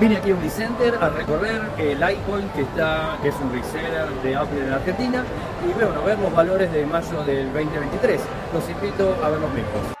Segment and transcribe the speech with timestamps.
[0.00, 4.64] Vine aquí a Unicenter a recorrer el iPhone que está, es un reseller de Apple
[4.64, 5.22] en Argentina
[5.62, 8.18] y bueno, ver los valores de mayo del 2023.
[8.54, 10.00] Los invito a ver los mismos.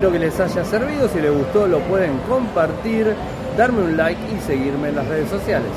[0.00, 3.16] Espero que les haya servido, si les gustó lo pueden compartir,
[3.56, 5.72] darme un like y seguirme en las redes sociales.